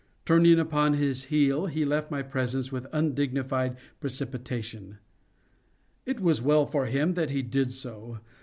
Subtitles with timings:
[0.25, 4.97] Turning upon his heel, he left my presence with undignified precipitation.
[6.07, 8.17] It was well for him that he did so.